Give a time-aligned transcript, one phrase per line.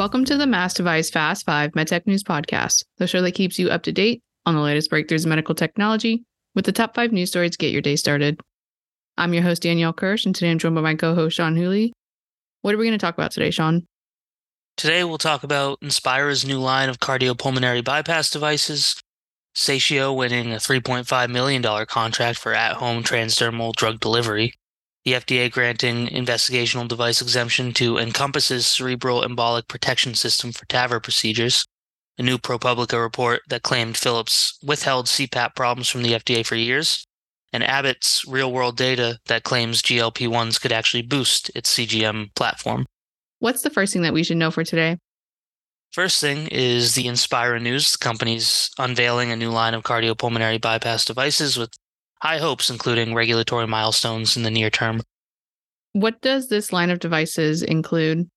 [0.00, 3.68] Welcome to the Mass Device Fast 5 MedTech News Podcast, the show that keeps you
[3.68, 7.28] up to date on the latest breakthroughs in medical technology with the top five news
[7.28, 8.40] stories to get your day started.
[9.18, 11.92] I'm your host, Danielle Kirsh, and today I'm joined by my co host, Sean Whooley.
[12.62, 13.82] What are we going to talk about today, Sean?
[14.78, 18.98] Today, we'll talk about Inspira's new line of cardiopulmonary bypass devices,
[19.54, 24.54] Satio winning a $3.5 million contract for at home transdermal drug delivery,
[25.04, 31.64] the FDA granting investigational device exemption to EnCompass's cerebral embolic protection system for TAVR procedures,
[32.18, 37.06] a new ProPublica report that claimed Philips withheld CPAP problems from the FDA for years,
[37.52, 42.84] and Abbott's real world data that claims GLP 1s could actually boost its CGM platform.
[43.38, 44.98] What's the first thing that we should know for today?
[45.92, 47.92] First thing is the Inspira news.
[47.92, 51.70] The company's unveiling a new line of cardiopulmonary bypass devices with
[52.22, 55.02] high hopes, including regulatory milestones in the near term.
[55.92, 58.28] What does this line of devices include?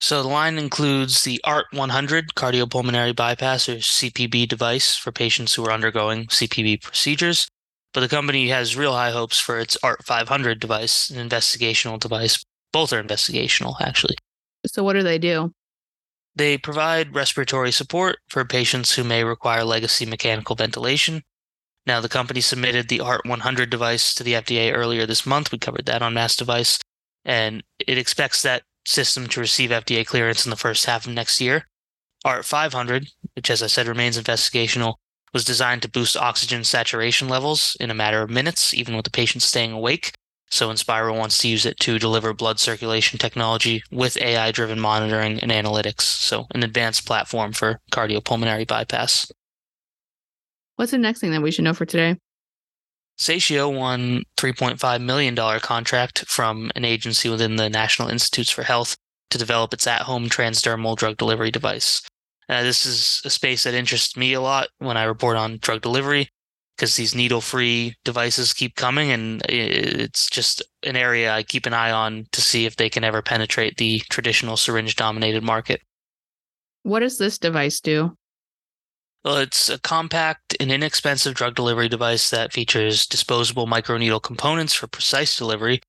[0.00, 5.64] So the line includes the ART 100 cardiopulmonary bypass or CPB device for patients who
[5.64, 7.48] are undergoing CPB procedures.
[7.92, 12.44] But the company has real high hopes for its ART 500 device, an investigational device.
[12.72, 14.16] Both are investigational, actually.
[14.66, 15.52] So, what do they do?
[16.36, 21.22] They provide respiratory support for patients who may require legacy mechanical ventilation,
[21.88, 25.50] now, the company submitted the ART 100 device to the FDA earlier this month.
[25.50, 26.78] We covered that on Mass Device,
[27.24, 31.40] and it expects that system to receive FDA clearance in the first half of next
[31.40, 31.64] year.
[32.26, 34.96] ART 500, which, as I said, remains investigational,
[35.32, 39.10] was designed to boost oxygen saturation levels in a matter of minutes, even with the
[39.10, 40.12] patient staying awake.
[40.50, 45.40] So Inspira wants to use it to deliver blood circulation technology with AI driven monitoring
[45.40, 46.02] and analytics.
[46.02, 49.30] So an advanced platform for cardiopulmonary bypass.
[50.78, 52.14] What's the next thing that we should know for today?
[53.18, 58.96] Satio won $3.5 million contract from an agency within the National Institutes for Health
[59.30, 62.00] to develop its at-home transdermal drug delivery device.
[62.48, 65.82] Uh, this is a space that interests me a lot when I report on drug
[65.82, 66.28] delivery
[66.76, 71.90] because these needle-free devices keep coming, and it's just an area I keep an eye
[71.90, 75.82] on to see if they can ever penetrate the traditional syringe-dominated market.
[76.84, 78.16] What does this device do?
[79.24, 84.86] Well, it's a compact and inexpensive drug delivery device that features disposable microneedle components for
[84.88, 85.80] precise delivery.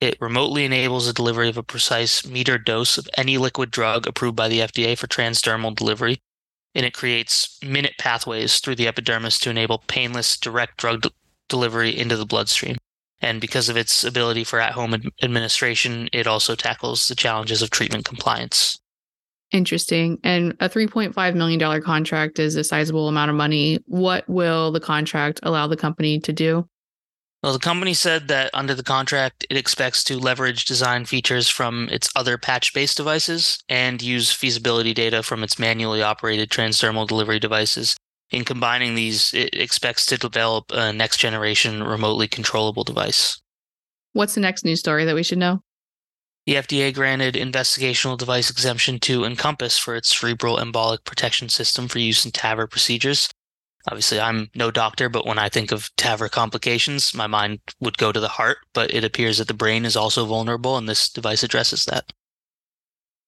[0.00, 4.36] It remotely enables the delivery of a precise metered dose of any liquid drug approved
[4.36, 6.20] by the FDA for transdermal delivery,
[6.74, 11.10] and it creates minute pathways through the epidermis to enable painless direct drug de-
[11.48, 12.76] delivery into the bloodstream.
[13.20, 17.62] And because of its ability for at home ad- administration, it also tackles the challenges
[17.62, 18.78] of treatment compliance.
[19.52, 20.18] Interesting.
[20.22, 23.80] And a $3.5 million contract is a sizable amount of money.
[23.86, 26.68] What will the contract allow the company to do?
[27.42, 31.88] Well, the company said that under the contract, it expects to leverage design features from
[31.90, 37.38] its other patch based devices and use feasibility data from its manually operated transdermal delivery
[37.38, 37.96] devices.
[38.30, 43.40] In combining these, it expects to develop a next generation remotely controllable device.
[44.12, 45.62] What's the next news story that we should know?
[46.46, 51.98] The FDA granted investigational device exemption to EnCompass for its cerebral embolic protection system for
[51.98, 53.28] use in TAVR procedures.
[53.88, 58.12] Obviously, I'm no doctor, but when I think of TAVR complications, my mind would go
[58.12, 61.42] to the heart, but it appears that the brain is also vulnerable, and this device
[61.42, 62.12] addresses that.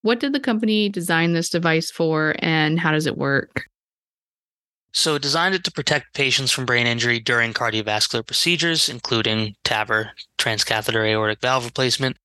[0.03, 3.67] What did the company design this device for, and how does it work?
[4.94, 10.11] So, it designed it to protect patients from brain injury during cardiovascular procedures, including TAVR,
[10.39, 12.19] transcatheter aortic valve replacement,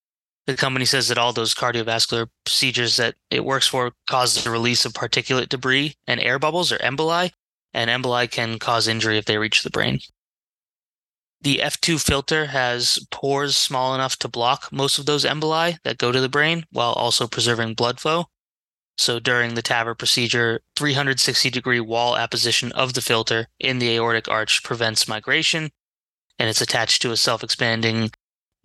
[0.48, 4.86] the company says that all those cardiovascular procedures that it works for cause the release
[4.86, 7.32] of particulate debris and air bubbles or emboli,
[7.74, 10.00] and emboli can cause injury if they reach the brain.
[11.42, 16.14] The F2 filter has pores small enough to block most of those emboli that go
[16.14, 18.28] to the brain while also preserving blood flow.
[18.98, 24.28] So during the TAVR procedure, 360 degree wall apposition of the filter in the aortic
[24.30, 25.72] arch prevents migration,
[26.40, 28.12] and it's attached to a self expanding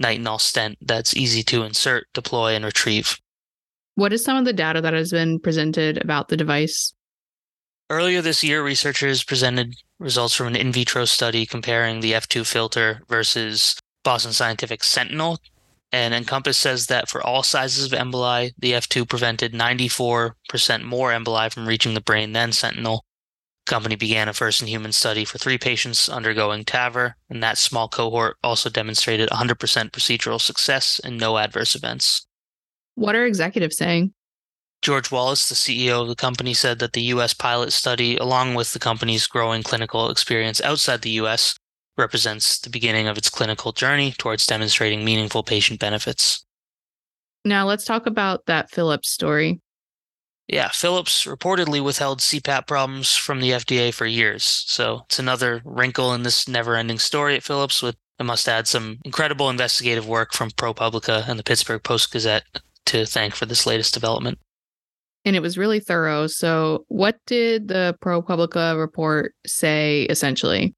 [0.03, 3.17] nitinol stent that's easy to insert, deploy, and retrieve.
[3.95, 6.95] What is some of the data that has been presented about the device?
[7.91, 13.03] Earlier this year, researchers presented results from an in vitro study comparing the F2 filter
[13.09, 15.39] versus Boston Scientific Sentinel.
[15.93, 20.33] And EnCompass says that for all sizes of emboli, the F2 prevented 94%
[20.85, 23.05] more emboli from reaching the brain than Sentinel,
[23.67, 27.89] company began a first in human study for three patients undergoing TAVR, and that small
[27.89, 29.57] cohort also demonstrated 100%
[29.91, 32.27] procedural success and no adverse events.
[32.95, 34.13] What are executives saying?
[34.83, 37.35] George Wallace, the CEO of the company, said that the U.S.
[37.35, 41.57] pilot study, along with the company's growing clinical experience outside the U.S.,
[41.97, 46.45] represents the beginning of its clinical journey towards demonstrating meaningful patient benefits.
[47.45, 49.61] Now, let's talk about that Philips story.
[50.53, 54.45] Yeah, Philips reportedly withheld CPAP problems from the FDA for years.
[54.67, 58.69] So it's another wrinkle in this never ending story at Philips with I must add
[58.69, 62.45] some incredible investigative work from ProPublica and the Pittsburgh Post Gazette
[62.85, 64.39] to thank for this latest development.
[65.25, 66.27] And it was really thorough.
[66.27, 70.75] So, what did the ProPublica report say essentially?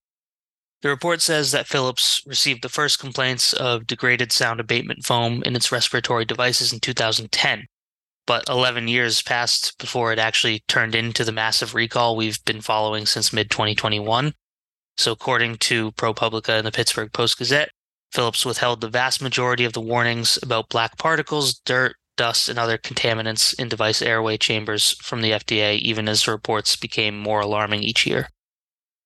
[0.82, 5.56] The report says that Philips received the first complaints of degraded sound abatement foam in
[5.56, 7.67] its respiratory devices in 2010.
[8.26, 13.05] But 11 years passed before it actually turned into the massive recall we've been following
[13.06, 14.32] since mid 2021.
[14.97, 17.71] So, according to ProPublica and the Pittsburgh Post Gazette,
[18.12, 22.79] Philips withheld the vast majority of the warnings about black particles, dirt, dust, and other
[22.79, 28.06] contaminants in device airway chambers from the FDA, even as reports became more alarming each
[28.06, 28.29] year.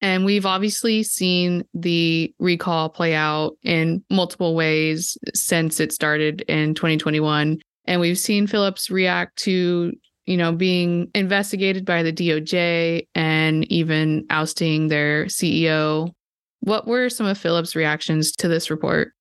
[0.01, 6.75] And we've obviously seen the recall play out in multiple ways since it started in
[6.75, 7.59] 2021.
[7.89, 9.93] And we've seen Philips react to
[10.29, 16.13] you know, being investigated by the DOJ and even ousting their CEO.
[16.61, 19.15] What were some of Philips' reactions to this report?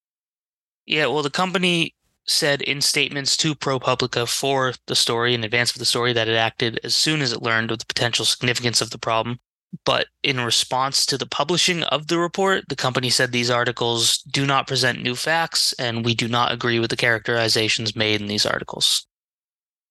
[0.84, 1.94] Yeah, well, the company
[2.26, 6.36] said in statements to ProPublica for the story in advance of the story that it
[6.36, 9.38] acted as soon as it learned of the potential significance of the problem.
[9.84, 14.46] But in response to the publishing of the report, the company said these articles do
[14.46, 18.46] not present new facts and we do not agree with the characterizations made in these
[18.46, 19.06] articles.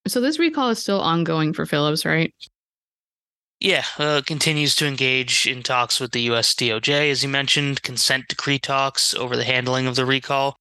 [0.07, 2.33] So this recall is still ongoing for Philips, right?
[3.59, 6.53] Yeah, uh, continues to engage in talks with the U.S.
[6.53, 10.57] DOJ, as you mentioned, consent decree talks over the handling of the recall.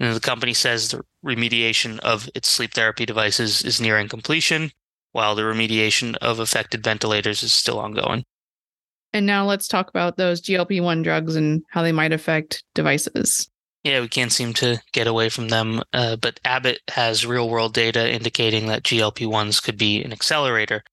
[0.00, 4.72] And the company says the remediation of its sleep therapy devices is nearing completion,
[5.12, 8.24] while the remediation of affected ventilators is still ongoing.
[9.12, 13.48] And now let's talk about those GLP 1 drugs and how they might affect devices.
[13.82, 15.82] Yeah, we can't seem to get away from them.
[15.92, 20.84] Uh, but Abbott has real world data indicating that GLP 1s could be an accelerator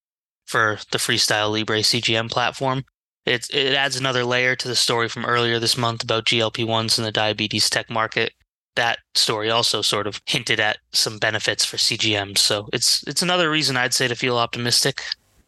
[0.45, 2.85] for the FreeStyle Libre CGM platform.
[3.25, 6.97] It, it adds another layer to the story from earlier this month about GLP 1s
[6.97, 8.31] in the diabetes tech market.
[8.77, 12.37] That story also sort of hinted at some benefits for CGMs.
[12.37, 15.01] So it's it's another reason I'd say to feel optimistic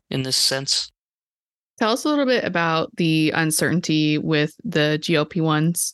[0.09, 0.91] in this sense.
[1.79, 5.93] Tell us a little bit about the uncertainty with the GLP 1s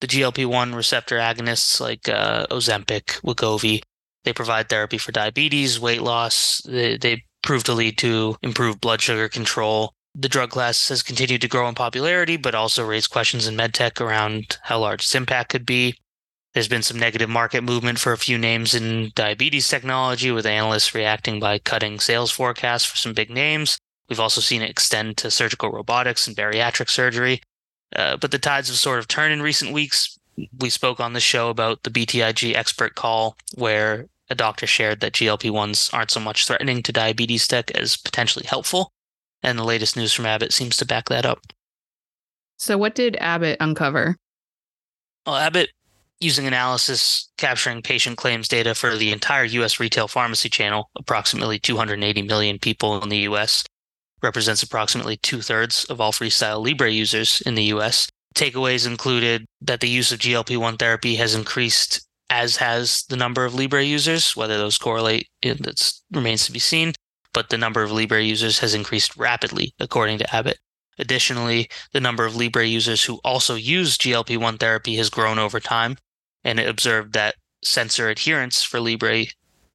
[0.00, 3.82] the GLP-1 receptor agonists like uh, Ozempic, Wegovy,
[4.24, 6.60] they provide therapy for diabetes, weight loss.
[6.64, 9.92] They, they prove to lead to improved blood sugar control.
[10.14, 14.00] The drug class has continued to grow in popularity, but also raised questions in medtech
[14.00, 15.94] around how large its impact could be.
[16.54, 20.94] There's been some negative market movement for a few names in diabetes technology, with analysts
[20.94, 23.78] reacting by cutting sales forecasts for some big names.
[24.08, 27.42] We've also seen it extend to surgical robotics and bariatric surgery.
[27.94, 30.18] Uh, but the tides have sort of turned in recent weeks.
[30.58, 35.14] We spoke on the show about the BTIG expert call, where a doctor shared that
[35.14, 38.92] GLP 1s aren't so much threatening to diabetes tech as potentially helpful.
[39.42, 41.40] And the latest news from Abbott seems to back that up.
[42.58, 44.16] So, what did Abbott uncover?
[45.24, 45.70] Well, Abbott,
[46.20, 52.22] using analysis capturing patient claims data for the entire US retail pharmacy channel, approximately 280
[52.22, 53.64] million people in the US,
[54.22, 58.08] represents approximately two thirds of all FreeStyle Libre users in the US.
[58.34, 63.44] Takeaways included that the use of GLP 1 therapy has increased, as has the number
[63.44, 64.36] of Libre users.
[64.36, 66.92] Whether those correlate, that remains to be seen,
[67.32, 70.58] but the number of Libre users has increased rapidly, according to Abbott.
[70.98, 75.60] Additionally, the number of Libre users who also use GLP 1 therapy has grown over
[75.60, 75.96] time,
[76.44, 79.24] and it observed that sensor adherence for Libre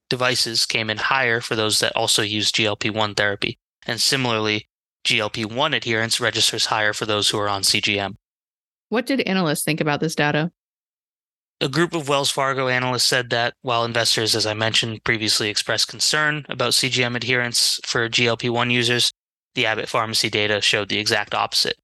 [0.10, 3.58] devices came in higher for those that also use GLP 1 therapy.
[3.86, 4.68] And similarly,
[5.06, 8.16] GLP 1 adherence registers higher for those who are on CGM.
[8.90, 10.52] What did analysts think about this data?
[11.62, 15.88] A group of Wells Fargo analysts said that while investors, as I mentioned previously, expressed
[15.88, 19.12] concern about CGM adherence for GLP 1 users,
[19.56, 21.78] the Abbott pharmacy data showed the exact opposite.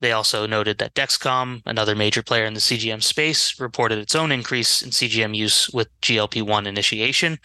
[0.00, 4.32] They also noted that Dexcom, another major player in the CGM space, reported its own
[4.32, 7.38] increase in CGM use with GLP 1 initiation,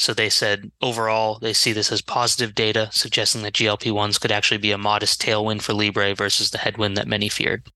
[0.00, 4.32] so they said overall, they see this as positive data, suggesting that GLP 1s could
[4.32, 7.70] actually be a modest tailwind for Libre versus the headwind that many feared.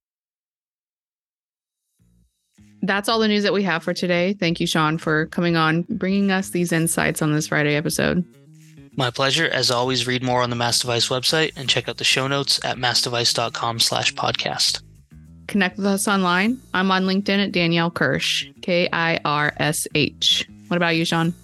[2.81, 4.33] That's all the news that we have for today.
[4.33, 8.25] Thank you, Sean, for coming on, bringing us these insights on this Friday episode.
[8.97, 9.47] My pleasure.
[9.47, 12.59] As always, read more on the Mass Device website and check out the show notes
[12.65, 14.81] at massdevice.com slash podcast.
[15.47, 16.59] Connect with us online.
[16.73, 20.49] I'm on LinkedIn at Danielle Kirsh, K I R S H.
[20.69, 21.35] What about you, Sean?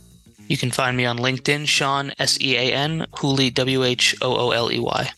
[0.50, 4.35] You can find me on LinkedIn, Sean, S E A N, Whooley, W H O
[4.35, 5.11] O L E Y.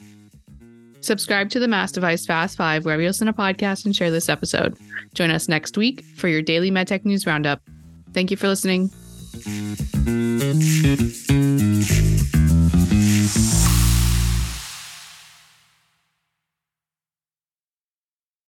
[1.01, 4.77] Subscribe to the MassDevice Fast 5 wherever you listen to podcasts and share this episode.
[5.15, 7.63] Join us next week for your daily MedTech News Roundup.
[8.13, 8.91] Thank you for listening.